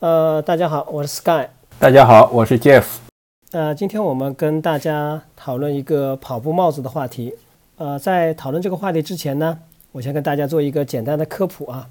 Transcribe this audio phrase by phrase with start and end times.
[0.00, 1.46] 呃，大家好，我是 Sky。
[1.78, 2.86] 大家好，我是 Jeff。
[3.50, 7.34] 呃，今天我们跟大家讨论一个跑步帽子的话题。
[7.76, 9.58] 呃，在讨论这个话题之前呢，
[9.92, 11.86] 我先跟大家做一个简单的科普啊。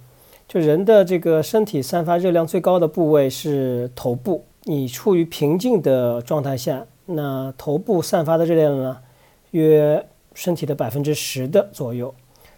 [0.47, 4.43] 就人的这个身体散发热量最高的部位是头部。
[4.63, 8.97] 你处于平静的状态下，那头部散发的热量呢，
[9.51, 10.03] 约
[10.33, 12.11] 身体的百分之十的左右。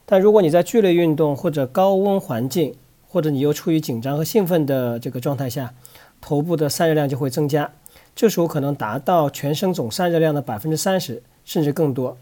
[0.05, 2.73] 但如果你在剧烈运动或者高温环境，
[3.11, 5.73] 或者你又处于紧张和兴奋的这个状态下，
[6.21, 7.69] 头部的散热量就会增加，
[8.15, 12.17] 这时候可能达到全身总散热量的百分之三十，甚至更多。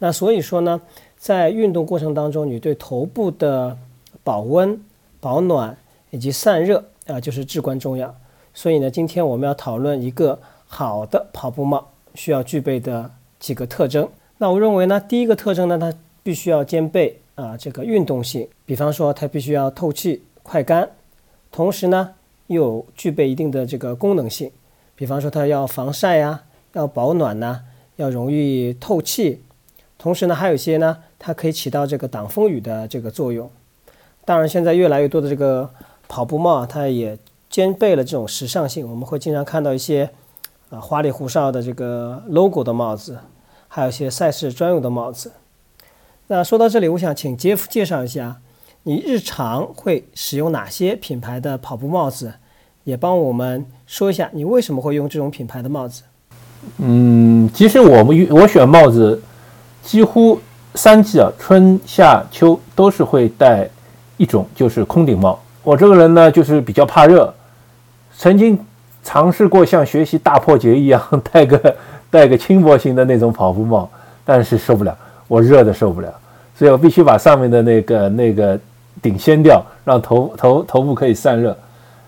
[0.00, 0.82] 那所以说呢，
[1.16, 3.78] 在运动过程当中，你对头部的
[4.22, 4.78] 保温、
[5.18, 5.78] 保暖
[6.10, 8.14] 以及散热啊，就是至关重要。
[8.52, 14.06] 所以呢，今天我们要讨论一个好的跑步帽需要具备的几个特征。
[14.36, 20.90] 那我认为呢，第一个特征呢，它必须要兼备啊这个运动性，比方说它必须要透气、快干，
[21.52, 22.14] 同时呢
[22.48, 24.50] 又具备一定的这个功能性，
[24.96, 27.60] 比方说它要防晒呀，要保暖呐，
[27.94, 29.44] 要容易透气。
[29.96, 33.48] 同时呢，还有一些呢，它可以起到这个挡风雨的这个作用。
[34.24, 35.70] 当然，现在越来越多的这个
[36.08, 37.16] 跑步帽，它也
[37.48, 38.88] 兼备了这种时尚性。
[38.90, 40.10] 我们会经常看到一些
[40.70, 43.18] 啊花里胡哨的这个 logo 的帽子，
[43.68, 45.30] 还有一些赛事专用的帽子。
[46.30, 48.36] 那说到这里，我想请杰夫介绍一下，
[48.82, 52.30] 你日常会使用哪些品牌的跑步帽子，
[52.84, 56.02] 也帮我们说一下你为什么会用这种品牌的帽子。
[56.76, 59.20] 嗯，其实我们我选帽子。
[59.80, 60.38] 几乎
[60.74, 63.66] 三季啊，春夏秋都是会戴
[64.18, 65.40] 一种，就是空顶帽。
[65.62, 67.32] 我这个人呢，就是比较怕热，
[68.14, 68.58] 曾经
[69.02, 71.76] 尝试过像学习大破节一样 戴个
[72.10, 73.88] 戴个轻薄型的那种跑步帽，
[74.26, 74.94] 但是受不了，
[75.28, 76.12] 我热的受不了，
[76.56, 78.58] 所以我必须把上面的那个那个
[79.00, 81.56] 顶掀掉，让头头头部可以散热。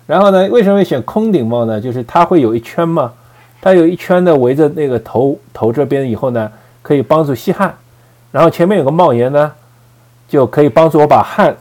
[0.07, 1.81] 然后呢，为什么会选空顶帽呢？
[1.81, 3.13] 就是它会有一圈嘛，
[3.61, 6.51] 它有一圈的围着那个头头这边以后呢。
[6.83, 7.77] 可以帮助吸汗，
[8.33, 9.53] 然后前面有个帽檐呢，
[10.27, 11.55] 就可以帮助我把汗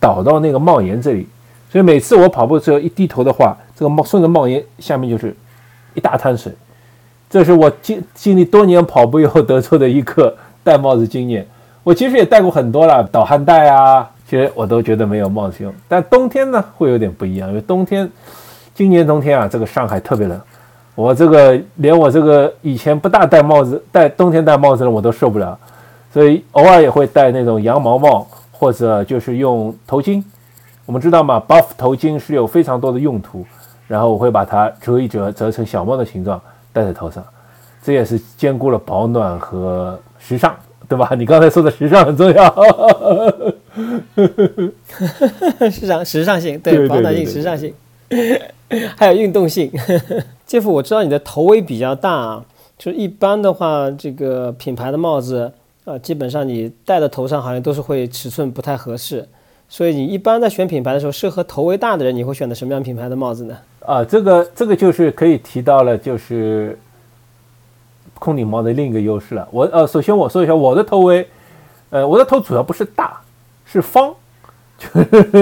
[0.00, 1.28] 导到那个帽檐这里。
[1.70, 5.36] 所以每次我跑步时候一低头的话，这个帽顺着帽檐下面就是
[5.92, 6.50] 一大滩水。
[7.28, 11.46] 这是我经经历多年跑步以后得出的一个戴帽子经验。
[11.84, 15.72] 我其实也戴过很多了，导汗带啊，其实我都觉得没有帽子用。
[15.86, 18.10] 但冬天呢会有点不一样，因为冬天
[18.74, 20.40] 今年冬天啊，这个上海特别冷。
[20.94, 25.58] 我这个连我这个以前不大戴帽子，戴冬天戴帽子的我都受不了，
[26.12, 30.22] 所以偶尔也会戴那种羊毛帽，或者就是用头巾。
[30.86, 33.44] 我们知道嘛，buff 头巾是有非常多的用途，
[33.88, 36.40] 然后我会把它折一折，折成小帽的形状
[36.72, 37.24] 戴在头上，
[37.82, 40.56] 这也是兼顾了保暖和时尚，
[40.88, 41.10] 对吧？
[41.18, 42.64] 你刚才说的时尚很重要，
[45.70, 47.74] 时尚时尚性，对保暖性、时尚性。
[48.96, 49.70] 还有运动性，
[50.46, 52.44] 杰夫，我知道你的头围比较大啊，
[52.78, 55.52] 就是一般的话，这个品牌的帽子
[55.84, 59.26] 啊，基本上你戴在头上好像都是会尺寸不太合适，
[59.68, 63.56] 所以你一般在选品牌的时候，适合头围大的人，你会选择什么样品牌的帽子呢？
[63.80, 66.78] 啊，这个这个就是可以提到了，就是
[68.24, 69.46] 空顶帽的另一个优势了。
[69.50, 71.28] 我呃，首先我说一下我的头围，
[71.90, 73.20] 呃，我的头主要不是大，
[73.66, 74.14] 是方。
[74.76, 74.88] 就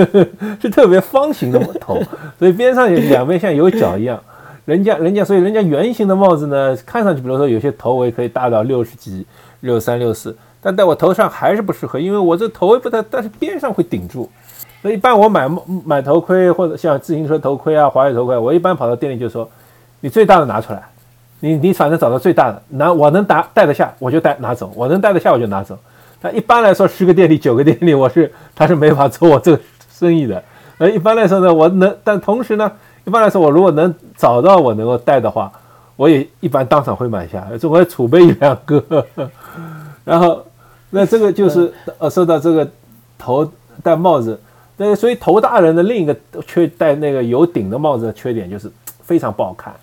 [0.61, 1.99] 是特别方形的头，
[2.39, 4.21] 所以边上有两边像有角一样。
[4.67, 9.27] 人家人家所以人家圆形的帽子呢，看上去比如说有些头围可以大到六十几、
[9.61, 14.31] 六三六四，但在我头上还是不适合，因为我这头围不大，但是边上会顶住。
[14.83, 15.49] 所以一般我买
[15.85, 19.49] 买头盔或者像自行车头盔啊、滑雪头盔，我一般跑到店里就说
[20.01, 20.83] ：“你最大的拿出来，
[21.45, 25.77] 你你反正找到最大的，拿我能拿戴得下我就戴拿走，我能戴得下我就拿走。”
[26.23, 29.61] 但一般来说，十个店里九个店里，我是他是没法做我这个
[29.91, 30.41] 生意的。
[30.79, 32.71] 那一般来说呢，我能，但同时呢，
[33.05, 35.51] 一般来说，我如果能找到我能够带的话，
[35.97, 39.05] 我也一般当场会买下，总会储备一两个。
[40.07, 40.45] 然后，
[40.91, 42.71] 那这个就是呃，说到这个
[43.19, 43.51] 头
[43.83, 44.41] 戴帽子，
[44.77, 46.17] 那所以头大人的另一个
[46.47, 48.71] 缺戴那个有顶的帽子的缺点就是
[49.03, 49.75] 非常不好看，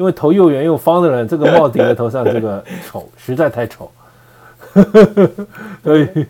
[0.00, 3.90] 因为头又圆又方的人，这个帽顶在头上这个 丑，实在太丑。
[5.82, 6.26] 对，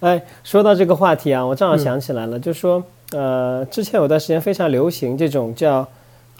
[0.00, 2.82] 哎，说到这个话题啊，我正好想起来了，就说，
[3.12, 5.86] 呃，之前有段时间非常流行这种叫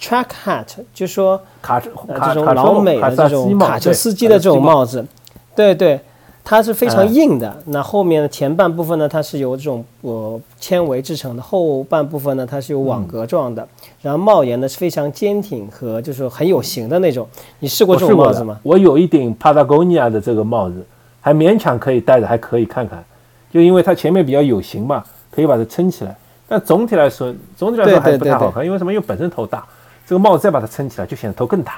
[0.00, 5.06] track hat，就说卡车这种老美的这种卡车司机的这种帽子，
[5.54, 6.00] 对对，
[6.44, 7.56] 它是非常硬的。
[7.66, 13.66] 那后面的前半部分呢，它是由这种呃纤维制成的，后半部分呢，它是有网格状的。
[14.00, 17.28] 然后帽檐呢是非常坚挺和就是很有型的那种。
[17.60, 18.58] 你试过这种帽子吗？
[18.62, 20.84] 我有一顶 Patagonia 的这个帽子。
[21.24, 23.00] 还勉强可以戴着，还可以看看，
[23.48, 26.16] 就因为它前面比较有型嘛，可以把它撑起来。
[26.48, 28.92] 但总体来说，总体来说还是不太好看，因为什么？
[28.92, 29.64] 因为本身头大，
[30.04, 31.74] 这个帽子再把它撑起来，就显得头更大。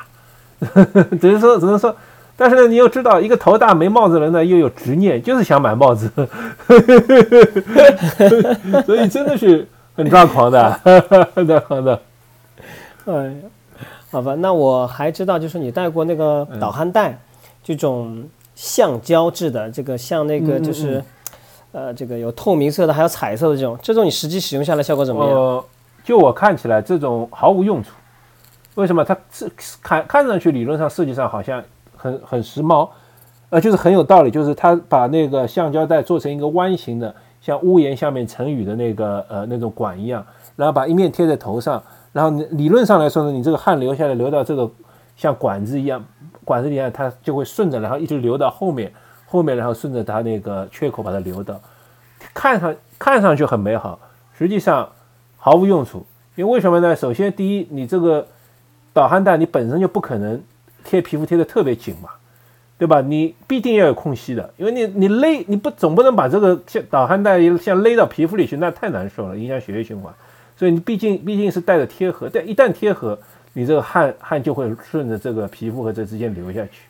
[1.20, 1.94] 只能说，只能说，
[2.36, 6.10] 但是呢，你又知道，一个头大没帽子的人呢，又有执念，就是想买帽子，
[8.84, 10.80] 所以真的是很抓狂的，
[11.46, 12.00] 抓狂的。
[13.06, 13.32] 哎呀，
[14.10, 17.18] 好吧，那我还知道，就是你带过那个导汗带，
[17.62, 21.02] 这种橡胶制的，这个像那个就是。
[21.76, 25.36] 呃，这个有透明色的，还有彩色的这种，这种你实际使用下来效果怎么样？
[25.36, 25.64] 呃，
[26.04, 27.90] 就我看起来，这种毫无用处。
[28.76, 29.04] 为什么？
[29.04, 29.50] 它是
[29.82, 31.60] 看看上去理论上设计上好像
[32.04, 32.90] 很很时髦，
[33.48, 34.30] 呃，就是很有道理。
[34.30, 40.22] 就是它把那个橡胶带做成一个弯形的，像屋檐下面成雨的那个呃那种管一样，
[40.54, 44.70] 然后把一面贴在头上，然后理论上来说呢，你这个汗流下来流到这个
[45.16, 46.04] 像管子一样，
[46.44, 48.92] 管子底下它就会顺着，然后一直流到后面。
[49.26, 51.60] 后面，然后顺着它那个缺口把它流到，
[52.32, 53.98] 看上看上去很美好，
[54.38, 54.88] 实际上
[55.36, 56.06] 毫无用处。
[56.36, 56.94] 因为为什么呢？
[56.94, 58.24] 首先，第一，你这个
[58.92, 60.40] 导汗带你本身就不可能
[60.84, 62.10] 贴皮肤贴的特别紧嘛，
[62.78, 63.00] 对吧？
[63.00, 70.12] 你必定要有空隙的，因为你你勒你不总不能把这个像导汗带像勒到皮肤里去，那太难受了，影响血液循环。
[70.56, 73.18] 所以你毕竟毕竟是带着贴合，但一旦贴合，
[73.54, 76.82] 你这个汗汗就会顺着这个皮肤和这之间流下去。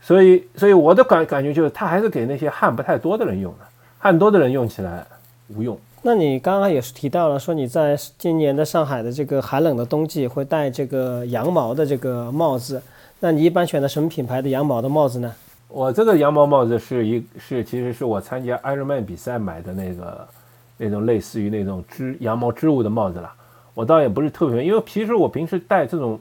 [0.00, 3.66] 所以，所以我的感感觉就是，它还是给那些汗不太多的人用的，
[3.98, 5.06] 汗多的人用起来
[5.48, 5.78] 无用。
[6.06, 12.80] 那你刚刚也是提到了，说你在今年的上海的这个寒冷的冬季会戴这个羊毛的这个帽子，
[13.18, 15.34] 那你一般选的什么品牌的羊毛的帽子呢？
[15.66, 20.28] 我这个羊毛帽子是一是，其实是我参加 Ironman 比赛买的那个
[20.76, 23.32] 那种类似于那种织羊毛织物的帽子了。
[23.74, 26.20] 我倒也不是特别，因为其实我平时戴这种，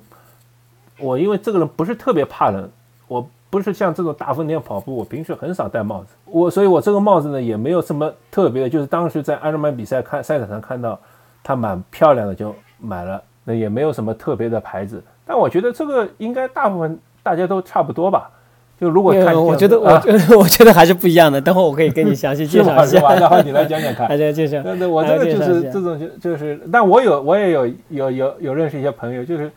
[0.98, 2.68] 我因为这个人不是特别怕冷，
[3.08, 3.30] 我。
[3.56, 6.08] 不是像这种大风天跑步，我平时很少戴帽子。
[6.26, 11.00] 我，所以我这个帽子呢也没有什么特别的，就是当时在安德曼比赛看赛场上看到
[11.42, 13.22] 它蛮漂亮的，就买了。
[13.46, 18.30] 那也没有什么特别的牌子，但我觉得这个应该大部分大家都差不多吧。
[18.78, 20.02] 就如果看，我觉得我
[20.38, 21.40] 我觉得还是不一样的。
[21.40, 23.00] 等会我可以跟你详细介绍一下。
[23.16, 24.10] 然后你来讲讲看。
[24.20, 24.62] 来介绍。
[24.62, 29.50] 对对，我这个就是这种就就是，但我有我也有有有有认识一些朋友，就是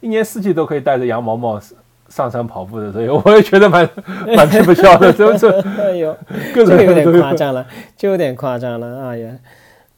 [0.00, 1.74] 一年四季都可以戴着羊毛帽子。
[2.12, 3.88] 上山跑步的，所以我也觉得蛮
[4.36, 5.46] 蛮吃不消的， 是不是？
[5.80, 6.14] 哎呦，
[6.54, 7.66] 这个有点夸张了，
[7.96, 9.08] 就有点夸张了。
[9.08, 9.38] 哎呀，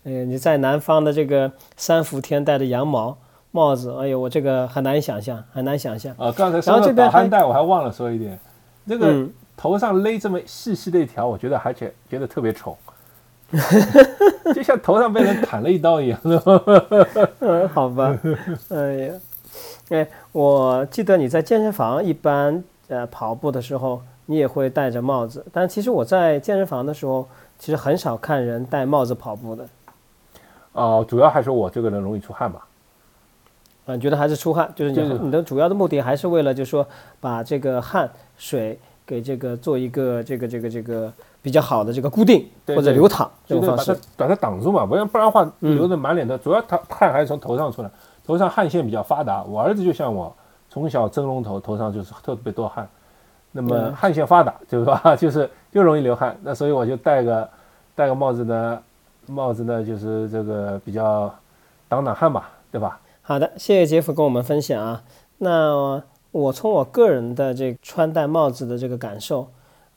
[0.05, 3.19] 哎呀，你在南方的这个三伏天戴的羊毛
[3.51, 6.15] 帽子，哎呦，我这个很难想象，很难想象。
[6.17, 8.39] 啊，刚才说到导汗带，我还忘了说一点，
[8.85, 9.27] 那个
[9.57, 12.79] 头上勒这么细细的一条，我觉得还觉觉得特别丑，
[14.55, 16.21] 就像头上被人砍了一刀一样。
[17.41, 18.17] 嗯，好吧，
[18.71, 19.15] 哎呀。
[19.91, 25.45] 哎，我记得你在健身房一般呃跑步的时候，你也会戴着帽子。
[25.53, 27.27] 但其实我在健身房的时候，
[27.59, 29.67] 其实很少看人戴帽子跑步的。
[30.73, 32.67] 哦，主要还是我这个人容易出汗吧？
[33.87, 36.87] 啊，你觉得还是出汗，就是你你的主要的目的还是为了，就是说
[37.21, 47.91] 把这个汗水给这个做一个这个这个这个比较好的这个固定或者流淌这种方式，把它挡住嘛，不然不然的话流的满脸的，主要它汗还是从头上出来。
[48.27, 50.35] 头上汗腺比较发达，我儿子就像我，
[50.71, 52.89] 从小蒸笼头，头上就是特别多汗，
[53.53, 55.01] 那么汗腺发达，对吧？
[55.15, 57.49] 就是就容易流汗，那所以我就戴个
[57.95, 58.83] 戴个帽子呢，
[59.27, 61.33] 帽子呢就是这个比较
[61.89, 62.99] 挡挡汗吧，对吧？
[63.23, 65.03] 好的，谢谢杰夫跟我们分享啊。
[65.39, 69.49] 那我从我个人的这穿戴帽子的这个感受，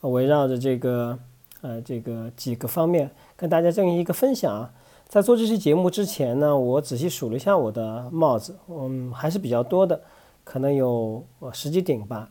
[0.02, 1.18] 围绕着这个
[1.62, 4.70] 呃这个几个方面跟大家进行一个分享啊。
[5.08, 10.02] 在做这期节目之前呢，我仔细数了一下我的帽子，嗯，还是比较多的，
[10.44, 11.24] 可能有
[11.54, 12.30] 十几顶吧。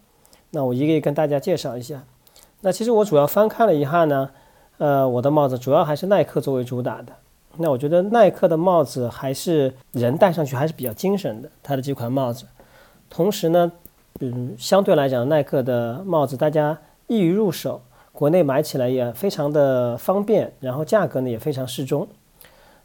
[0.51, 2.05] 那我一个一个跟大家介绍一下。
[2.61, 4.29] 那其实我主要翻看了一下呢，
[4.77, 7.13] 呃，我的帽子主要还是耐克作为主打的。
[7.57, 12.45] 那我觉得耐克的帽子还是人戴上去还是比较精神的，它的几款帽子。
[13.09, 13.73] 同时呢，
[14.21, 17.81] 嗯，相对来讲，耐克的帽子大家易于入手，
[18.13, 22.07] 国内买起来也非常的方便，然后价格呢也非常适中。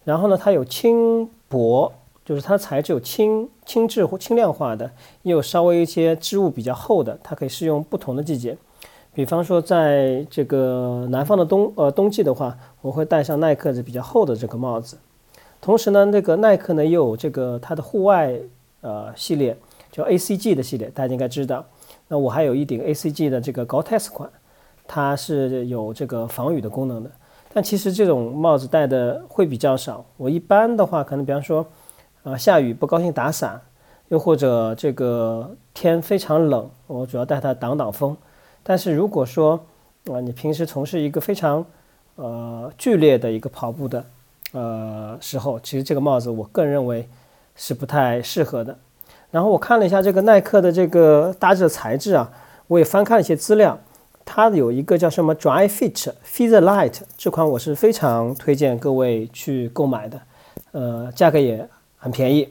[0.04, 1.92] 然后呢，它有轻薄，
[2.26, 4.92] 就是它材质有轻轻质或轻量化的，
[5.22, 8.58] 也有稍微一些织物比较厚的，它可以适用不同的季节。
[9.14, 14.98] 比方说，在这个南方的冬呃冬季的话，我会戴上耐克的比较厚的这个帽子。
[15.60, 18.34] 同时呢，那个耐克呢又有这个它的户外
[18.80, 19.56] 呃系列，
[19.92, 21.66] 叫 ACG 的系列，大家应该知道。
[22.08, 24.30] 那我还有一顶 ACG 的这个 Gore-Tex 款，
[24.88, 27.12] 它是有这个防雨的功能的。
[27.54, 30.06] 但其实这种帽子戴的会比较少。
[30.18, 31.66] 我一般的话，可能比方说，
[32.24, 33.60] 啊，下雨不高兴打伞，
[34.08, 38.16] 又或者这个天非常冷，我主要戴它挡挡风。
[38.64, 39.60] 但是如果说，
[40.12, 41.66] 啊，你平时从事一个非常，
[42.16, 44.06] 呃，剧烈的一个跑步的，
[44.54, 47.08] 呃时候，其实这个帽子我个人认为
[47.56, 48.78] 是不太适合的。
[49.30, 52.32] 然后我看了一下这个耐克的这个大致的材质啊，
[52.68, 53.78] 我也翻看了一些资料，
[54.26, 60.22] 它有一个叫什么 Dry Fit Feather Light 这款我是非常推荐各位去购买的，
[60.72, 62.48] 呃，价格也很便宜，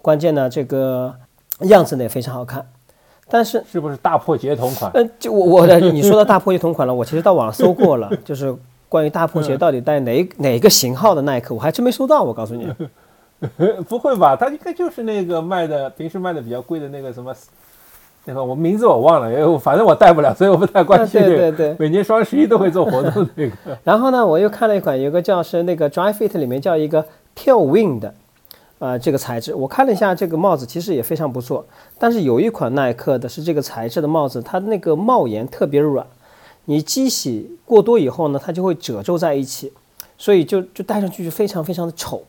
[0.00, 1.14] 关键呢这个
[1.62, 2.66] 样子呢也非常好看。
[3.30, 4.90] 但是是不是大破鞋同款？
[4.94, 8.56] 呃，就我我的你说的大破鞋同款了，我其实到网上搜过了，就是
[8.88, 12.22] 关于大破鞋到底带哪哪个型号的耐克，我还真没搜到。
[12.22, 12.66] 我告诉你，
[13.86, 14.34] 不会吧？
[14.34, 17.34] 它应该就是那个卖的平时卖的比较贵的那个什么，
[18.28, 21.18] 那个我名字我忘了，因为反正我带不了，所以我不太关心。
[21.20, 23.56] 对对对，每年双十一都会做活动那个。
[23.82, 27.04] 然后呢，我又看了一款，有个叫是那个 Dry Fit 里面叫一个
[27.34, 28.10] Tailwind。
[28.78, 31.66] 啊，这个材质我看了一下，这个帽子其实也非常不错。
[31.98, 36.06] 但是有一款耐克的是这个材质的帽子，它那个帽檐特别软，
[36.66, 39.72] 你机洗过多以后呢，它就会褶皱在一起，
[40.16, 42.22] 所以就就戴上去就非常非常的丑。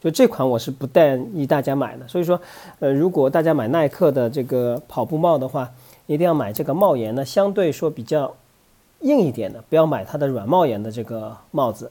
[0.00, 2.08] 就这款我是不建议大家买的。
[2.08, 2.40] 所以说，
[2.78, 5.70] 呃，如果大家买耐克的这个跑步帽的话，
[6.06, 8.34] 一定要买这个帽檐呢相对说比较
[9.00, 11.90] 硬一点的，不要买它的软帽檐的这个帽子。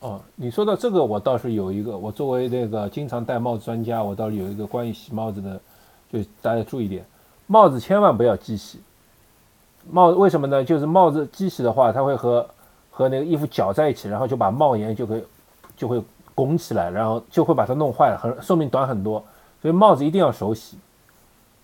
[0.00, 5.60] 哦，你说到这个，我倒是有一个，我作为那个经常戴帽子专家，我倒是有一个关于洗帽子的，
[6.12, 7.04] 就大家注意点，
[7.46, 8.80] 帽子千万不要机洗。
[9.90, 10.64] 帽为什么呢？
[10.64, 12.44] 就是帽子机洗的话，它会和
[12.90, 15.24] 和那个衣服搅在一起，然后就把帽檐就会
[15.76, 16.02] 就会
[16.34, 19.24] 拱起来，然后就会把它弄坏了，很寿命短很多。
[19.60, 20.78] 所以帽子一定要手洗，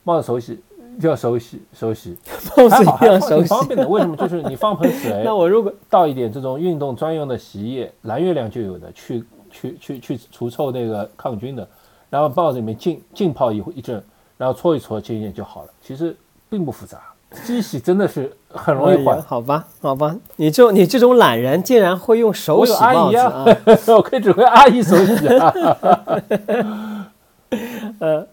[0.04, 0.60] 帽子手洗。
[1.00, 2.18] 就要手洗，手洗，
[2.58, 3.86] 帽子一定要手洗，方便的。
[3.86, 4.16] 为什么？
[4.16, 11.68] 就是你放盆水， 那我如果倒一点这种运动专用的洗衣液，蓝月亮就有的，去去去去除臭那个抗菌的，
[12.10, 14.02] 然后帽子里面浸浸泡一一阵，
[14.36, 15.68] 然后搓一搓，清一就好了。
[15.80, 16.16] 其实
[16.50, 17.00] 并不复杂，
[17.44, 19.20] 机洗真的是很容易坏。
[19.20, 23.44] 好吧，好吧，你就你这种懒人竟然会用手洗帽子啊？
[23.96, 25.52] 我可以指挥阿姨手洗啊。
[28.00, 28.26] 呃，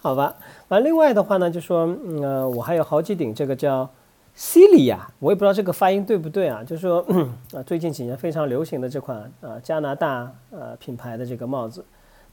[0.00, 0.34] 好吧。
[0.68, 1.88] 完另外的话呢，就说，
[2.20, 3.88] 呃，我还有好几顶这个叫
[4.36, 6.62] Celia，我也不知道这个发音对不对啊。
[6.64, 7.04] 就是说，
[7.52, 11.84] 啊，最近几年非常流行的这款啊加拿大呃品牌的这个帽子，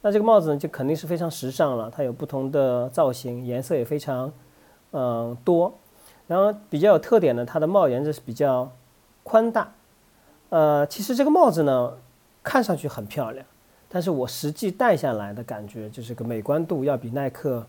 [0.01, 4.31] 那这个帽子呢就肯定是非常时尚了，它有不同的造型，颜色也非常
[4.91, 5.71] 嗯多，
[6.27, 8.71] 然后比较有特点的，它的帽檐子是比较
[9.23, 9.71] 宽大。
[10.49, 11.93] 呃，其实这个帽子呢
[12.43, 13.45] 看上去很漂亮，
[13.89, 17.65] 但是我实际戴下来的感觉就是个美观度要比耐克。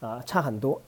[0.00, 0.80] 啊，差很多，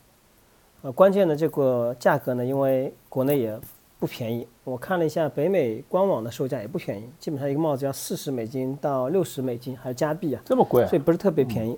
[0.83, 3.59] 呃，关键的这个价格呢，因为国内也
[3.99, 10.41] 不便宜，我看了一下北美官网的售价也不便宜，基本上一个帽子要四十美金到六十美金，还是加币啊？
[10.45, 11.77] 这么贵，所以不是特别便宜。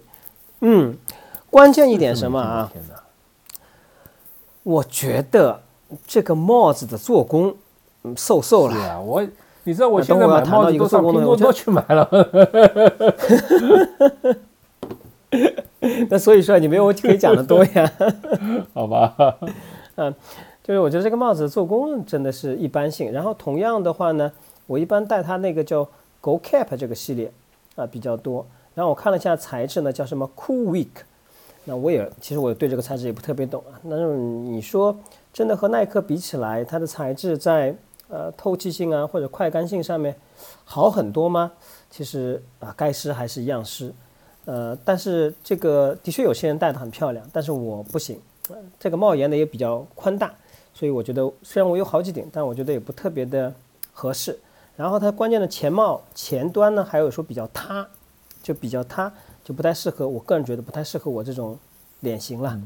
[0.61, 0.95] 嗯，
[1.49, 2.71] 关键一点什么啊？
[4.63, 5.61] 我觉得
[6.07, 7.55] 这个帽子的做工，
[8.05, 8.75] 嗯，瘦瘦了。
[8.75, 9.23] 是啊，我，
[9.65, 12.09] 你知道我现在买帽子都上拼多多去买了。
[16.09, 17.93] 那所以说你没有我可以讲的多呀，
[18.73, 19.15] 好吧？
[19.97, 20.15] 嗯，
[20.63, 23.11] 就是我觉得这个帽子做工真的是一般性。
[23.11, 24.31] 然后同样的话呢，
[24.67, 25.87] 我一般戴它那个叫
[26.21, 27.33] Go Cap 这个系列
[27.75, 28.47] 啊比较多。
[28.75, 30.87] 然后我看了一下材质呢，叫什么 Cool Week。
[31.65, 33.79] 那我也其实我对这个材质也不特别懂啊。
[33.83, 34.97] 那你说
[35.33, 37.75] 真的和耐克比起来，它的材质在
[38.09, 40.15] 呃透气性啊或者快干性上面
[40.65, 41.53] 好很多吗？
[41.91, 43.93] 其实啊该湿还是一样湿。
[44.45, 48.21] 呃，但是这个的确有些人戴的很漂亮，但是我不行。
[48.79, 50.35] 这个帽檐呢也比较宽大，
[50.75, 53.55] 所以我觉得虽然我有好几顶，但我觉得也不特别的
[53.93, 54.37] 合适。
[54.77, 57.87] 然后它关键的前帽前端呢，还有说比较塌，
[58.43, 59.13] 就比较塌，
[59.45, 60.09] 就不太适合。
[60.09, 61.59] 我个人觉得不太适合我这种
[62.01, 62.61] 脸型了。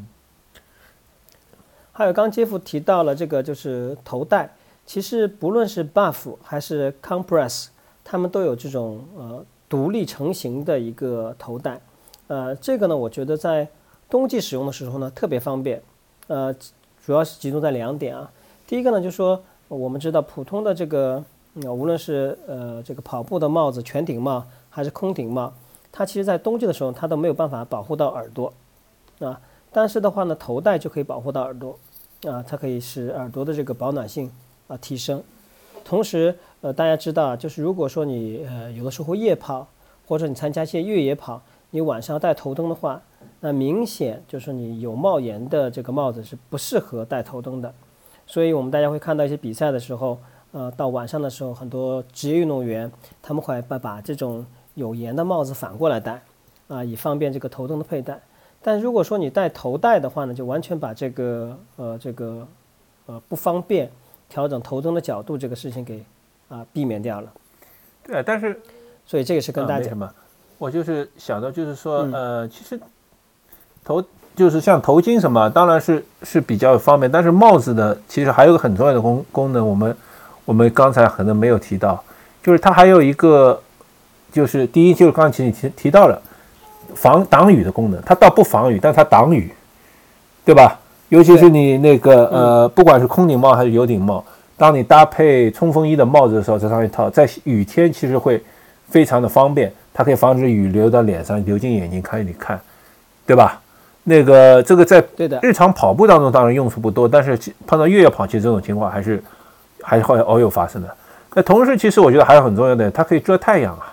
[1.93, 4.55] 还有刚杰夫提到了这个就是头戴，
[4.85, 7.69] 其实不论是 Buff 还是 Compress，
[8.05, 9.45] 他们都有这种呃。
[9.69, 11.81] 独立成型的一个头戴，
[12.29, 13.67] 呃，这个呢，我觉得在
[14.09, 15.83] 冬季使用的时候呢特别方便，
[16.29, 16.55] 呃，
[17.05, 18.31] 主要是集中在两点啊。
[18.65, 21.21] 第一个呢，就是说我们知道普通的这个，
[21.55, 25.53] 无论是呃这个跑步的帽子全顶帽还是空顶帽，
[25.97, 28.53] 它其实在冬季的时候它都没有办法保护到耳朵
[29.19, 29.41] 啊，
[29.73, 31.79] 但是的话呢，头戴就可以保护到耳朵
[32.27, 34.31] 啊，它可以使耳朵的这个保暖性
[34.69, 35.23] 啊提升。
[35.87, 39.67] 同时，呃，大家知道，就是如果说你呃有的时候夜跑，
[40.07, 43.01] 或者你参加一些越野跑，你晚上戴头灯的话，
[43.41, 47.73] 那明显就是你有帽檐的这个帽子是不适合戴头灯的。
[48.27, 50.19] 所以我们大家会看到一些比赛的时候，
[50.53, 54.45] 呃，到晚上的时候，很多职业运动员他们会把把这种
[54.77, 56.23] 有檐的帽子反过来戴，
[56.69, 58.21] 啊，以方便这个头灯的佩戴。
[58.63, 62.47] 但如果说你戴头戴的话呢，就完全把这个呃这个
[63.07, 63.91] 呃不方便。
[64.29, 66.05] 调整头灯的角度这个事情给
[66.49, 67.33] 啊避免掉了。
[68.03, 68.61] 对，但是
[69.07, 70.13] 所以这个是跟大家啊
[70.59, 72.77] 我就是想到就是说，嗯呃，其实
[73.85, 74.03] 头
[74.35, 79.97] 就是像头巾什么，当然是是比较方便，但是帽子呢，其实还有个很重要的功功能，我们
[80.45, 82.03] 我们刚才可能没有提到，
[82.43, 83.63] 就是它还有一个，
[84.33, 86.21] 就是第一就是刚才你提提到了
[86.95, 89.51] 防挡雨的功能，它倒不防雨，但它挡雨，
[90.45, 90.79] 对吧？
[91.09, 94.25] 尤其是你那个呃，不管是空顶帽还是有顶帽，
[94.57, 98.43] 当你搭配冲锋衣的帽子的时候，在上面套，在雨天其实会
[98.89, 102.61] 非常的方便，它可以防止雨流到脸上，流进眼睛，看你看，
[103.25, 103.61] 对吧？
[104.03, 105.05] 那个这个在
[105.43, 109.23] 日常跑步当中当然用处不多，但是碰到越野跑，其实这种情况还是
[109.83, 110.89] 还是会偶有发生的。
[111.35, 113.93] 那同时，其实我觉得还有很重要的，它可以遮太阳啊。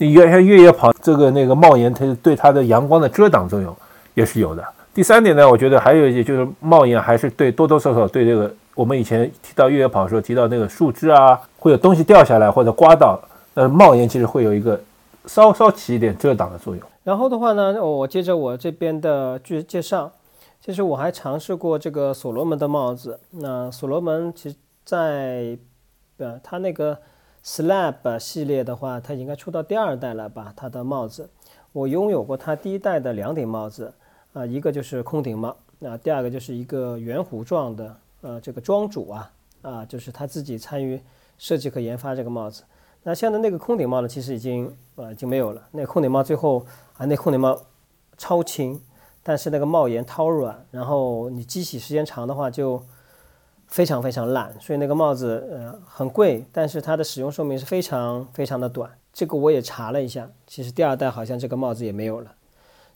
[0.00, 3.76] 你越像越野跑，这个那个帽檐，它对它的阳光的遮挡作用
[4.14, 4.64] 也是有的。
[4.94, 13.20] 第三点呢，我觉得还有一些就是帽檐还是对多多少少对这个我们以前提到越野跑的时候提到那个树枝啊，会有东西掉下来或者刮到，
[13.52, 14.80] 呃，帽檐其实会有一个
[15.26, 16.82] 稍稍起一点遮挡的作用。
[17.04, 20.10] 然后的话呢，我接着我这边的介介绍，
[20.64, 23.20] 其实我还尝试过这个所罗门的帽子。
[23.32, 25.58] 那所罗门其实在
[26.16, 26.96] 呃它那个
[27.44, 30.52] Slab 系列的话，它应该出到第二代了吧？
[30.54, 31.28] 它的帽子，
[31.72, 33.92] 我拥有过它第一代的两顶帽子，
[34.32, 39.32] 啊、一个就是空顶帽，那、第二个就是一个圆弧状的，呃，这个庄主啊，
[39.62, 41.00] 啊、就是他自己参与
[41.38, 42.62] 设计和研发这个帽子。
[43.02, 45.66] 那现在那个空顶帽呢，其实已经呃已经没有了。
[45.72, 46.66] 那空顶帽最后
[46.98, 47.58] 啊，那空顶帽
[48.18, 48.78] 超轻，
[49.22, 52.82] 但是那个帽檐超软，然后你机洗时间长的话就
[53.70, 58.90] 非常非常烂，所以那个帽子呃很贵，但是它的使用寿命是非常非常的短。
[59.12, 62.32] 这个我也查了一下，其实第二代好像这个帽子也没有了。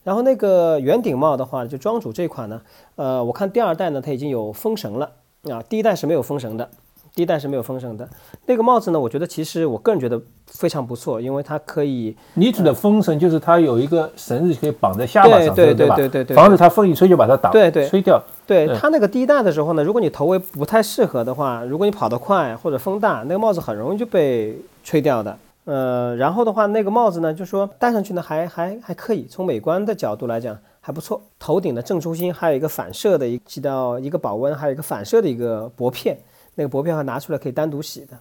[0.03, 2.61] 然后那个圆顶帽的话，就庄主这款呢，
[2.95, 5.11] 呃，我看第二代呢它已经有封绳了
[5.49, 6.69] 啊，第一代是没有封绳的，
[7.15, 8.07] 第一代是没有风绳的。
[8.45, 15.95] 那个帽子呢，我觉得其实我个人觉得非常不错，因为它可以你指的风绳就是它有一个绳子可以绑在下巴上，对对吧？
[15.95, 18.17] 对对对对防止它风一吹就把它打对对吹掉。
[18.17, 25.35] 嗯对它那个第一代的时候呢，如果你头围不太适合的话，如果你跑得快或者风大，那个帽子很容易就被吹掉的。
[25.63, 31.19] 呃，然后的话，那个帽子呢，就说戴上去呢还还还可以，从美观的角度来讲还不错。
[31.39, 36.15] 头顶的正中心还有一个反射的一起到一个保温，还有一个反射的一个薄片，
[36.55, 38.17] 那个薄片还拿出来可以单独洗的。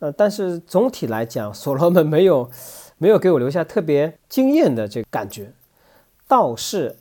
[0.00, 2.48] 呃，但是总体来讲，所罗门没有
[2.98, 5.52] 没有给我留下特别惊艳的这个感觉，
[6.26, 6.96] 倒是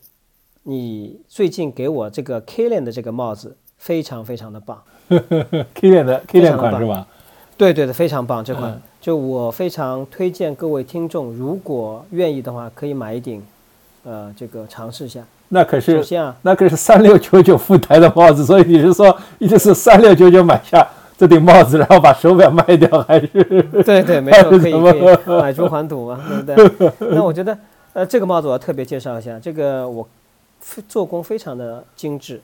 [0.64, 7.08] 你最近给我这个 K 链的这个帽子非常非常 的棒，K 链的 K 链款是吧？
[7.56, 13.42] 对对的，非常棒这款，嗯就我非常推荐各位听众，如果愿意的话，可以买一顶，
[14.04, 15.24] 呃，这个尝试一下。
[15.50, 20.86] 那可是啊，那可是三六九九复台的帽子，所以你是说一定是三六九九买下
[21.18, 23.28] 这顶帽子，然后把手表卖掉，还是？
[23.84, 26.92] 对对，没错，可以可以买椟还赌嘛，对不对？
[27.16, 27.58] 那我觉得，
[27.94, 30.08] 呃，这个帽子我要特别介绍一下，这个我
[30.88, 32.42] 做工非常的精致。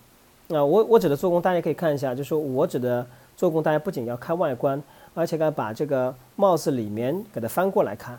[0.50, 4.82] 啊、我我指的做工，大家可以看一下，就是我指的做工，大家不仅要看外观，
[5.14, 8.18] 而且该把这个帽子里面给它翻过来看，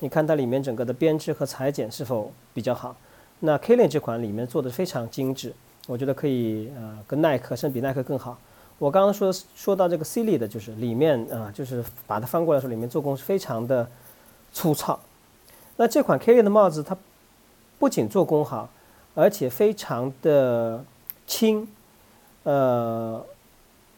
[0.00, 2.96] 你看它里面整个的编织和裁剪是否比较好。
[3.44, 5.52] 那 Kilian 这款里面做的非常精致，
[5.86, 8.38] 我觉得可以呃跟耐克甚至比耐克更好。
[8.78, 13.86] 我刚刚说说到这个 C 力的，就是里面啊、就是把它翻过来的时候，里面做工是非常的
[14.50, 14.98] 粗糙。
[15.76, 16.96] 那这款 Kilian 的帽子，它
[17.78, 18.70] 不仅做工好，
[19.14, 20.82] 而且非常的
[21.26, 21.68] 轻，
[22.44, 23.22] 呃，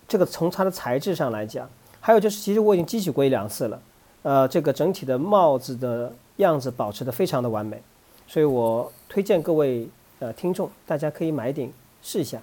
[0.09, 3.81] 这个从它的材质上来讲，还有就是，其实我已经汲取过一两次了，
[4.23, 7.81] 呃，这个整体的帽子的样子保持的非常的完美，
[8.27, 9.89] 所以我推荐各位
[10.19, 12.39] 呃听众，大家可以买一顶试一下，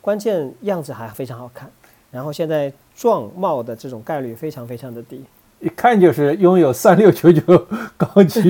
[0.00, 1.70] 关键样子还非常好看，
[2.10, 5.24] 然后现在撞帽的这种概率非常非常的低。
[5.58, 7.66] 一看就是拥有三六九九
[7.96, 8.42] 高级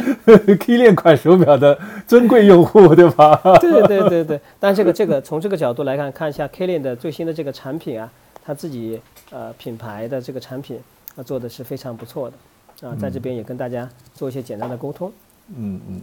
[0.58, 3.38] K 链款手表的尊贵用户，对吧？
[3.60, 8.10] 对对对对，但这个这个从这个角度来看，看一下 K 链的最新的这个产品啊，
[8.42, 8.98] 它自己
[9.30, 10.80] 呃品牌的这个产品
[11.16, 15.12] 啊做的是非常不错的啊，在这边也跟大家做一些简单的沟通。
[15.54, 16.00] 嗯嗯，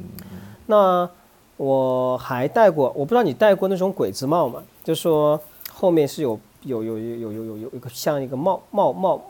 [0.66, 1.10] 那
[1.58, 4.62] 我还戴过，我不知道你戴过那种鬼子帽吗？
[4.84, 5.40] 就说
[5.72, 9.22] 后面是有有有有有有有一个像一个帽帽帽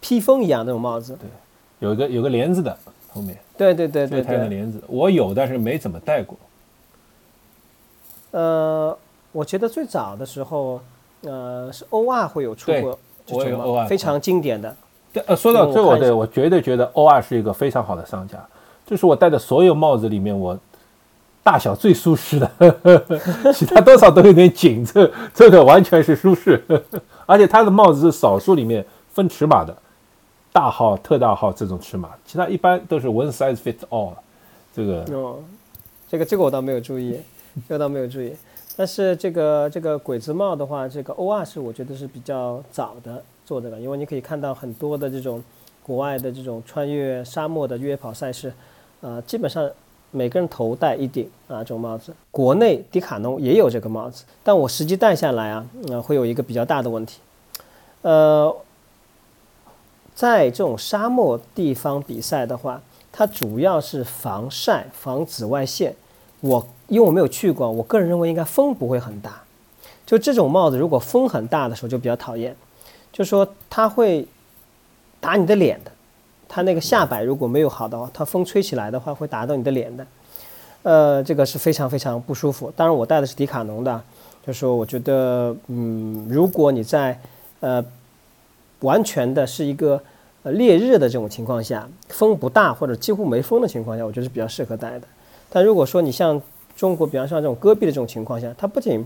[0.00, 1.16] 披风一样那种帽子。
[1.20, 1.28] 对，
[1.80, 2.76] 有一个有个帘子的
[3.12, 3.38] 后面。
[3.56, 4.38] 对对对对对。
[4.38, 6.36] 的帘子，我有，但是没怎么戴过。
[8.30, 8.96] 呃，
[9.30, 10.80] 我觉得最早的时候，
[11.20, 14.74] 呃，是 O R 会有出过这种非常经典的。
[15.12, 18.38] 对，呃，说到这，我对我绝对觉得 O R 是一个非常好的商家。
[18.92, 20.54] 这是我戴的所有帽子里面我
[21.42, 22.50] 大小最舒适的，
[23.54, 26.62] 其他多少都有点紧，这这个完全是舒适，
[27.24, 29.74] 而且它的帽子是少数里面分尺码的，
[30.52, 34.12] 大号、特大号这种尺码，其他一般都是 one size fits all。
[34.76, 35.38] 这个哦，
[36.06, 37.18] 这个这个我倒没有注意，
[37.66, 38.36] 这个倒没有注意。
[38.76, 45.42] 但是这个这个鬼子帽的话，这个 OR 是我觉得是比较早的做的了，因为你可以看到很多的这种
[45.82, 48.52] 国外的这种穿越沙漠的越野跑赛事，
[49.02, 49.68] 呃，基本上
[50.12, 52.14] 每个人头戴一顶啊这种帽子。
[52.30, 57.18] 国内迪卡侬也有这个帽子，但我实际戴下来啊，呃，会有一个比较大的问题，
[58.02, 58.56] 呃，
[60.14, 65.94] 在这种沙漠地方比赛的话，它主要是防晒、防紫外线。
[66.40, 69.42] 我因为我没有去过，我个人认为应该风不会很大。
[70.06, 72.54] 就这种帽子，如果风很大的时候就比较讨厌，
[73.12, 74.26] 就说它会
[75.20, 75.90] 打你的脸的。
[76.54, 80.06] 它那个下摆如果没有好的话，它风吹起来的话会打到你的脸的。
[80.82, 82.70] 呃，这个是非常非常不舒服。
[82.76, 84.02] 当然我戴的是迪卡侬的，
[84.46, 87.18] 就是说我觉得，嗯，如果你在
[87.60, 87.82] 呃
[88.80, 89.98] 完全的是一个
[90.42, 95.06] 呃烈日的这种情况下，风不大或者几乎没风的情况下，我觉得是比较适合戴的。
[95.48, 96.38] 但如果说你像
[96.76, 99.02] 中国，比方像这种戈壁的这种情况下，它不仅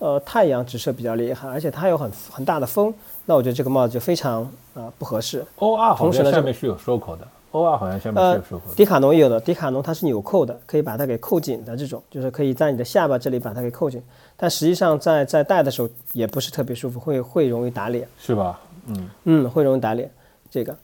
[0.00, 2.92] 呃太阳直射比较厉害，而且它有很很大的风，
[3.26, 4.42] 那我觉得这个帽子就非常
[4.74, 5.44] 啊不合适。
[5.56, 8.74] O R 好像同时呢下面是有收口的，O R 好像下面是呃有收口的。
[8.74, 14.02] 迪卡侬也有的，迪卡侬它是纽扣的，可以把它给扣紧的这种，就是可以在你的下巴这里把它给扣紧。
[14.36, 18.08] 但实际上在在戴的时候也不是特别舒服，会会容易打脸。
[18.18, 18.58] 是吧？
[18.86, 20.10] 嗯，嗯，会容易打脸。
[20.50, 20.76] 这个，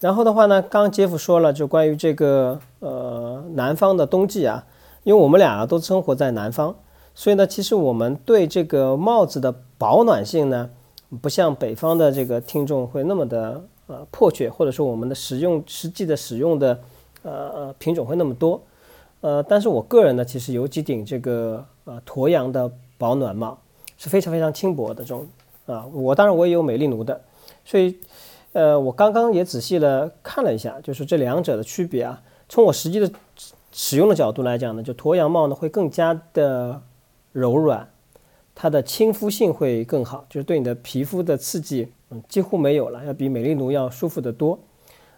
[0.00, 4.64] 然后的话呢，刚刚杰夫说了，就关于这个呃南方的冬季啊，
[5.02, 6.74] 因为我们俩都生活在南方，
[7.14, 10.70] 所以呢，其实我们对这个帽子的保暖性呢，
[11.20, 16.80] 不像北方的这个听众会那么的呃迫切，或者说我们的使用实际的使用的
[17.22, 18.60] 呃呃品种会那么多。
[19.20, 23.56] 呃，但是我个人呢，其实有几顶这个呃驼羊的保暖帽
[23.96, 25.26] 是非常非常轻薄的这种
[25.66, 27.20] 啊，我当然我也有美丽奴的，
[27.64, 27.96] 所以
[28.52, 32.20] 呃，我刚刚也仔细的看了一下，就是这两者的区别啊。
[32.48, 33.08] 从我实际的
[33.70, 36.82] 使用的角度来讲呢，就驼羊帽呢会更加的
[37.30, 37.88] 柔软，
[38.54, 44.58] 它的亲肤性会更好，就是对你的皮肤的刺激嗯几乎没有了，要比美丽奴要舒服得多。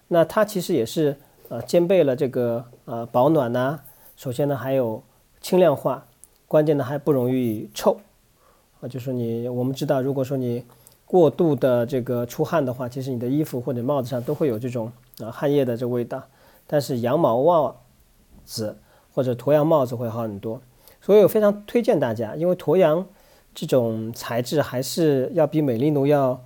[0.08, 1.16] 那它其实也是
[1.48, 3.80] 呃兼备了这个呃保暖呐、
[4.16, 5.02] 首先呢还有
[5.40, 6.06] 轻量化，
[6.46, 7.98] 关键呢还不容易臭
[8.80, 10.64] 啊，就是你我们知道，如果说你
[11.04, 16.22] 过度的这个出汗的话，其实你的衣服或者帽子上都会有这种啊汗液的这味道。
[16.66, 17.74] 但是羊毛袜
[18.44, 18.78] 子
[19.12, 20.62] 或者驼羊帽子会好很多，
[21.00, 23.06] 所以我非常推荐大家，因为驼羊
[23.54, 26.40] 这种材质还是要比美丽奴要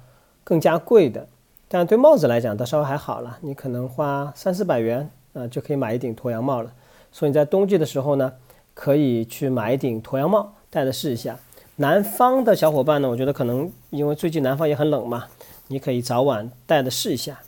[0.45, 1.27] 更加贵的。
[1.69, 6.73] 但对帽子来讲，倒稍微还好了，你可能花三四百元啊、就可以买一顶驼羊帽了。
[7.13, 8.33] 所以你在冬季的时候呢，
[8.75, 11.39] 可以去买一顶驼羊帽戴着试一下。
[11.77, 15.27] 南方的小伙伴呢，我觉得可能因为最近南方也很冷嘛，
[15.69, 17.39] 你可以早晚戴着试一下。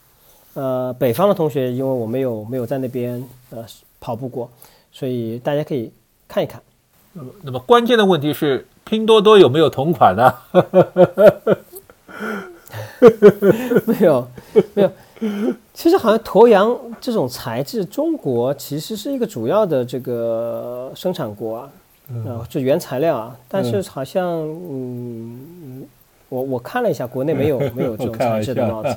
[0.54, 3.64] 呃，北方的同学，因为我没有没有在那边呃
[3.98, 4.50] 跑步过，
[4.92, 5.92] 所以大家可以
[6.28, 6.60] 看一看。
[7.12, 10.34] 那么那么关键的问题是，拼多多有没有同款呢？
[13.86, 14.26] 没有，
[14.74, 14.90] 没有。
[15.72, 21.70] 其实好像驼羊这种材质，中国其实是一个主要的这个生产国啊，
[22.26, 23.36] 啊、这原材料啊。
[23.48, 25.86] 但是好像，嗯，嗯
[26.28, 28.88] 我我看了一下，国内没有 没有这种材质的帽子，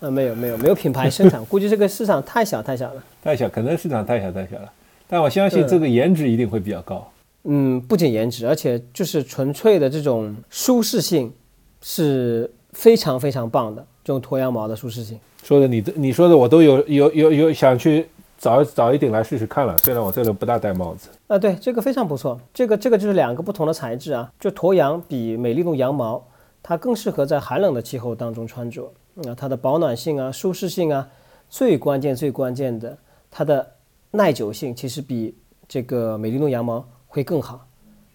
[0.00, 3.02] 啊，没有没有没有品牌生产， 估计这个市场太小太小了。
[3.22, 4.72] 太小，可能市场太小太小了。
[5.06, 7.06] 但我相信这个颜值一定会比较高。
[7.44, 11.32] 嗯，不仅颜值，而且就是纯粹的这种舒适性
[11.80, 15.18] 是非常非常棒的，这种驼羊毛的舒适性。
[15.42, 18.06] 说的你的你说的我都有有有有想去
[18.38, 19.76] 找找一顶来试试看了。
[19.78, 22.40] 虽然我这人不大戴帽子，啊，对，这个非常不错。
[22.54, 26.26] 这个这个就是两个不同的材质啊，就驼羊比美丽奴羊毛，
[26.62, 28.90] 它更适合在寒冷的气候当中穿着。
[29.28, 31.06] 啊、它的保暖性啊、舒适性啊，
[31.48, 32.98] 最关键最关键的，
[33.30, 33.64] 它的
[34.10, 35.36] 耐久性其实比
[35.68, 37.64] 这个美丽奴羊毛会更好。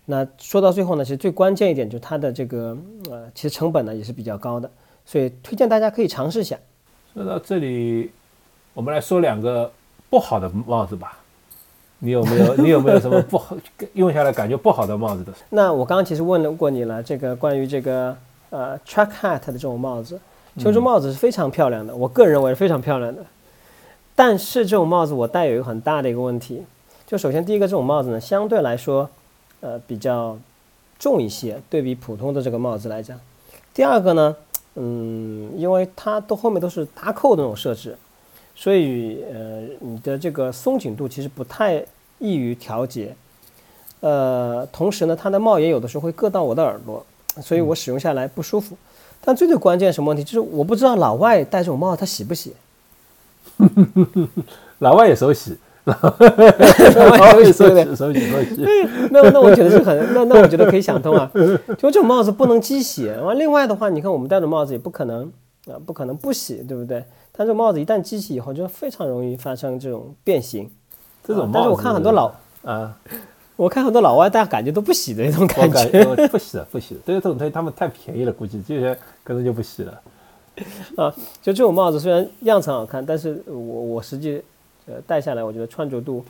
[0.05, 2.77] 那说到最后呢，其实最关键一点就是它的这个
[3.09, 4.69] 呃，其实成本呢也是比较高的，
[5.05, 6.57] 所以推荐大家可以尝试一下。
[7.13, 8.11] 说到这里，
[8.73, 9.71] 我们来说两个
[10.09, 11.17] 不好的帽子吧。
[11.99, 13.55] 你有没有你有没有什么不好
[13.93, 15.31] 用下来感觉不好的帽子的？
[15.49, 18.15] 那我刚刚其实问了过你了，这个关于这个
[18.49, 20.19] 呃 track hat 的这种帽子，
[20.57, 23.23] 秋收帽子是非常漂亮的，我个人认为是非常漂亮的。
[24.15, 26.63] 但是这种帽子我戴有一个很大的一个问题，
[27.09, 29.09] 就首先第一个这种帽子呢，相对来说，
[29.61, 30.37] 呃比较
[30.99, 33.19] 重一些，对比普通的这个帽子来讲。
[33.73, 34.35] 第二个呢，
[34.75, 37.97] 嗯，因为它都后面都是搭扣的那种设置，
[38.55, 41.83] 所以呃你的这个松紧度其实不太
[42.19, 43.15] 易于调节。
[44.01, 47.03] 呃，同时呢，它的帽檐有的时候会硌到我的耳朵，
[47.41, 48.77] 所以我使用下来不舒服。
[49.19, 50.23] 但最最关键什么问题？
[50.23, 52.53] 就是我不知道老外戴这种帽子他洗不洗。
[54.77, 57.45] 老外也手洗，老外手洗手对不对？
[57.45, 58.65] 洗手洗手洗。
[59.11, 61.29] 那那我觉得是很那那我觉得可以想通啊，
[61.77, 63.09] 就这种帽子不能机洗。
[63.23, 65.31] 完另外的话，你看我们戴的帽子也不可能
[65.67, 67.03] 啊，不可能不洗，对不对？
[67.31, 70.69] 但这个帽子一旦机洗以后，就非常容易发生这种变形。
[71.23, 72.31] 这种帽子，但是我看很多老，
[72.63, 72.97] 啊，
[73.55, 75.91] 我看很多老外，大家感觉都不洗的那种我感。
[75.91, 80.01] 觉不洗了不洗了，对这种东西他们太便宜了，估计这些可能就不洗了。
[80.97, 84.41] 啊，就这种帽子虽然样子很好看，但是我我实际
[84.89, 86.25] 呃戴下来，我觉得穿着度、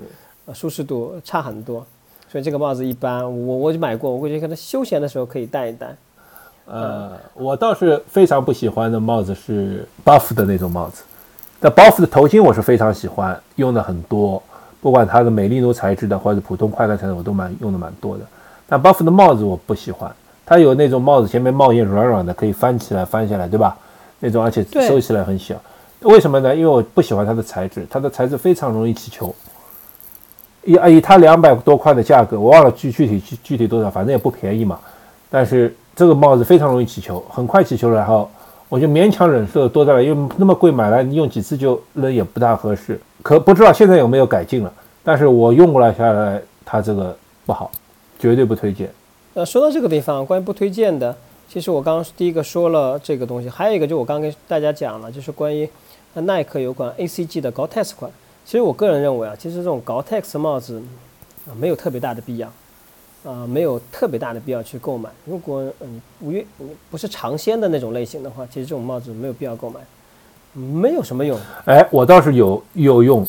[0.45, 1.85] 呃舒适度差很多，
[2.31, 3.23] 所以这个帽子一般。
[3.23, 5.95] 我我就买过，我估计可能休闲的时候可以戴一戴。
[6.65, 11.03] 呃，我倒是非常不喜欢的帽子是 Buff 的那种帽子，
[11.59, 14.41] 但 Buff 的头巾我是非常喜欢，用的很多，
[14.79, 18.23] 不管它的美丽奴材质的或者普通快干材质，我都蛮用的蛮多的。
[18.67, 23.75] 但 Buff 的帽子我不喜欢，它有那种帽子前面帽檐软软的，可以翻起来翻下来，对吧？
[24.19, 25.55] 那种而且收起来很小。
[26.01, 26.55] 为什么呢？
[26.55, 29.33] 因为我不喜欢它的材质，它的材质非常容易起球。
[30.63, 34.79] 以以它两百多块的价格，我忘了具具体具具体多少，反正也不便宜嘛。
[35.29, 38.29] 但是这个帽子非常容易起球，很快起球了，然后
[38.67, 42.99] 我就勉强忍受多戴了，因为那么贵买来你用几次就扔也不大合适。
[43.21, 44.71] 可不知道现在有没有改进了，
[45.03, 47.69] 但是我用过来下来，它这个不好，
[48.17, 48.89] 绝对不推荐。
[49.33, 51.15] 呃，说到这个地方，关于不推荐的，
[51.51, 55.67] 其实我刚刚第一个说了这个东西，还有一个就我刚跟大家讲了，就是关于
[56.13, 58.11] 呃耐克有款 ACG 的 Gore-Tex 款。
[58.45, 60.79] 其实我个人认为啊，其实这种 Gore-Tex 帽子
[61.47, 62.47] 啊、没有特别大的必要，
[63.23, 65.09] 啊、没有特别大的必要去购买。
[65.25, 66.45] 如果嗯不愿
[66.91, 69.79] 不是尝鲜的那种类型的话，其实这种帽子没有必要购买，
[70.53, 71.35] 没有什么用。
[71.65, 73.25] 哎，我倒是有有用，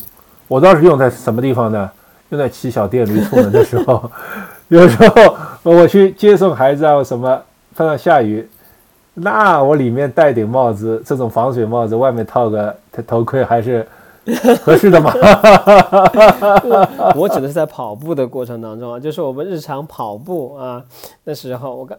[0.46, 1.90] 我倒是用在什么地方呢？
[2.28, 4.11] 用在骑小电驴出门的时候，
[4.68, 7.42] 有时候我去接送孩子啊什么，
[7.74, 8.48] 碰到下雨，
[9.14, 13.87] 那我里面戴顶帽子，这种防水帽子，外面套个头头盔，还是
[14.62, 15.12] 合适的嘛？
[17.16, 20.83] 我指的是在跑步的过程当中啊，就是我们日常跑步啊
[21.24, 21.96] 的时候，我刚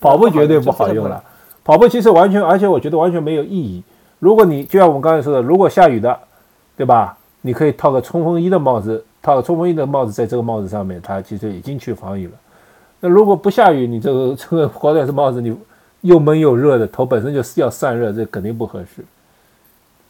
[0.00, 1.22] 跑步绝对不好用了，
[1.64, 3.82] 跑步其实完全，而且我觉得完全没有意义。
[4.18, 6.18] 如果你就像我们刚才说的，如果下雨的，
[6.76, 7.16] 对吧？
[7.44, 12.32] 你可以套个冲锋衣的帽子，套个冲锋衣的帽子在这个帽子上面，它其实已经去防雨了。
[13.04, 15.52] 那如果不下雨，你这个这个好歹是帽子，你
[16.02, 19.04] 又闷又热的，头本身就是要散热，这肯定不合适。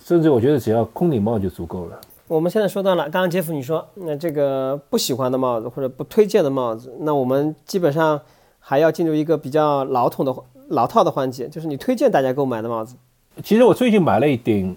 [0.04, 1.98] 甚至我觉得只要空顶帽就足够了。
[2.28, 8.20] 我们现在说到了，刚刚杰夫你说，那这个不喜欢的帽子或者不推荐的帽子，那我们基本上
[8.60, 10.34] 还要进入一个比较老统的
[10.68, 12.94] 老套的环节，就是你推荐大家购买的帽子。
[13.42, 14.76] 其实我最近买了一顶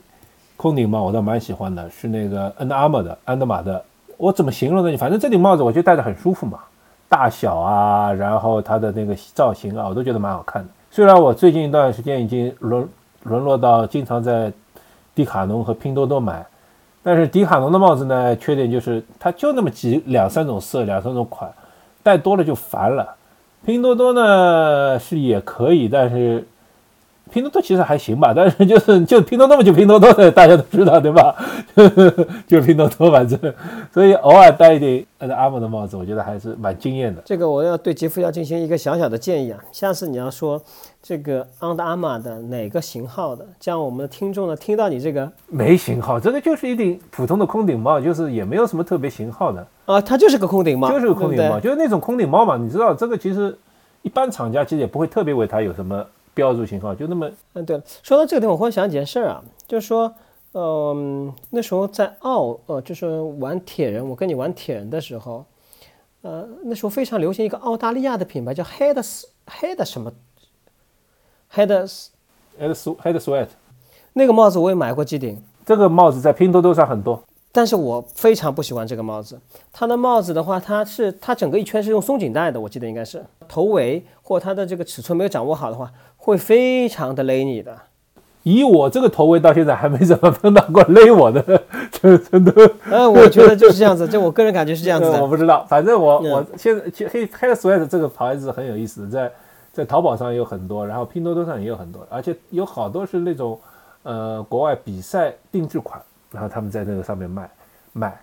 [0.56, 3.84] 空顶帽，我倒蛮喜欢的，是那个 Under Armour 的安德玛的。
[4.16, 4.98] 我怎么形容呢？
[4.98, 6.60] 反正这顶帽子我觉得戴着很舒服嘛，
[7.08, 10.70] 大小啊，然后它的那个造型啊，我都觉得蛮好看的。
[10.92, 12.88] 虽然我最近一段时间已经沦
[13.24, 14.52] 沦落到经常在
[15.14, 16.46] 迪卡侬和拼多多买，
[17.04, 21.52] 但是迪卡侬的帽子呢，缺点就是它就那么几两三种色，两三种款，
[22.02, 23.16] 戴多了就烦了。
[23.66, 26.48] 拼多多呢是也可以，但是
[27.32, 31.36] 拼多多其实还行吧， 但是就是就拼多多嘛，就拼多多的，大家都知道对吧？
[32.48, 33.40] 就拼多多反正，
[33.94, 37.22] 所以偶尔戴一顶呃阿姆的帽子，我觉得还是蛮惊艳的。
[37.26, 40.62] 这个我要对杰夫要进行一个小小的建议啊，下次你要说
[41.02, 52.56] 这个 Under Armour 的哪个型号的，这样我们的听众呢听到你这个没型号，这个就是一顶普通的空顶帽，就是也没有什么特别型号的，啊，它就是个空顶帽，就是个空顶帽，对对就是那种空顶帽嘛。
[52.56, 53.58] 你知道这个其实
[54.04, 60.14] 一般厂家其实也不会特别为它有什么标注型号，就那么嗯，对了，说到这个地方，我忽然想起件事儿啊，就是说，
[60.54, 65.44] 嗯、那时候在澳，呃，就是玩铁人，我跟你玩铁人的时候，
[66.22, 69.02] 呃，那时候非常流行一个澳大利亚的品牌叫 Head
[69.48, 70.12] Head 什么
[71.54, 73.48] Head，head sw- head sweat
[74.14, 77.24] 那个帽子我也买过几顶，这个帽子在拼多多上很多。
[77.52, 79.40] 但是我非常不喜欢这个帽子。
[79.72, 85.90] 它的帽子的话，它是它整个一圈是用松紧带的，我记得应该是头围或它的这个尺寸没有掌握好的话，
[86.26, 87.78] 会非常的勒你的。
[88.42, 92.52] 以我这个头围到现在还没怎么碰到过勒我的，这真的
[92.92, 99.32] 嗯，我觉得就是这样子，就我个人感觉是这样子 我不知道，反正我、嗯我现在其黑黑的 sweat 这个牌子很有意思，在
[99.72, 103.60] 在淘宝上也有很多，然后拼多多上也有很多，而且有好多是那种
[104.04, 106.00] 呃国外比赛定制款，
[106.32, 107.50] 然后他们在那个上面卖
[107.94, 108.22] 卖。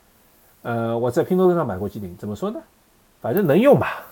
[0.63, 2.61] 呃，我在拼多多上买过几顶，怎么说呢？
[3.21, 4.12] 反正能用吧，嗯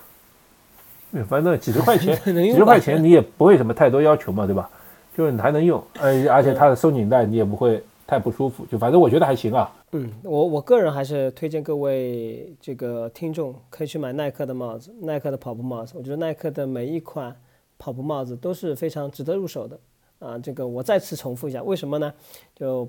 [1.27, 4.69] 反正几十块钱， 几十块钱你也不会什么太多要求嘛，对吧？
[5.15, 9.69] 就是你还能用，呃，而且它的松紧带你也不会太不舒服，就反正我觉得还行啊。
[9.91, 15.95] 嗯，我我个人还是推荐各位这个听众可以去买耐克的帽子，耐克的跑步帽子。
[15.97, 17.35] 我觉得耐克的每一款
[17.77, 19.77] 跑步帽子都是非常值得入手的
[20.19, 20.39] 啊。
[20.39, 22.13] 这个我再次重复一下，为什么呢？
[22.55, 22.87] 就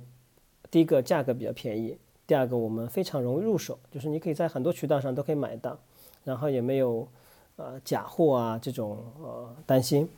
[0.71, 5.77] 第一个价格比较便宜，第二个我们非常容易入手，就是你可以在很多渠道上都可以买到，
[6.23, 7.09] 然后也没有
[7.57, 10.09] 呃假货啊这种呃担心。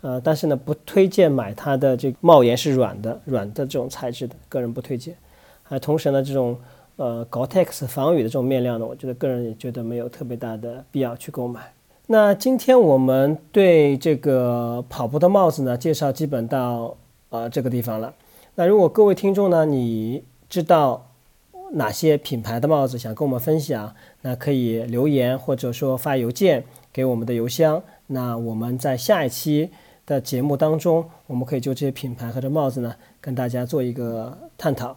[0.00, 5.16] 呃，但是呢，不推荐买它的这个帽檐是软的，软的这种材质的，个人不推荐。
[5.62, 6.58] 还同时呢，这种
[6.96, 11.72] 呃 Gore-Tex 防雨的这种面料呢，我觉得个人也觉得没有特别大的必要去购买。
[12.08, 16.96] 那今天我们对这个跑步的帽子呢，介绍基本到
[17.30, 18.12] 呃这个地方了。
[18.56, 21.11] 那如果各位听众呢，你知道
[21.72, 27.82] 哪些品牌的帽子想跟我们分享，那可以留言或者说发邮件给我们的邮箱。
[28.06, 29.70] 那我们在下一期。
[30.04, 34.96] 的节目当中，我们可以就这些品牌和这帽子呢，跟大家做一个探讨。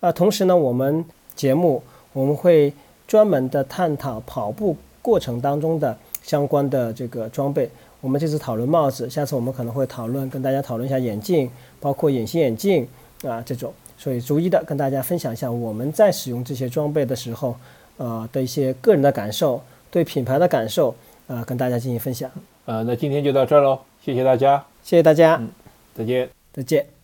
[0.00, 1.02] 啊，同时呢，我们
[1.34, 2.70] 节目我们会
[3.08, 7.70] 专门的探讨跑步过程当中的相关的这个装备。
[8.02, 11.50] 我们这次讨论帽子，下次我们可能会讨论跟大家讨论一下眼镜，
[11.80, 12.86] 包括隐形眼镜
[13.22, 13.72] 啊这种。
[13.96, 17.56] 所以逐一的跟大家分享一下我们在使用这些装备的时候，
[17.96, 20.94] 呃的一些个人的感受，对品牌的感受，
[21.26, 22.30] 呃，跟大家进行分享。
[22.66, 23.78] 呃，那今天就到这儿喽。
[24.04, 25.40] 谢谢大家，谢谢大家，
[25.94, 26.86] 再见，再见。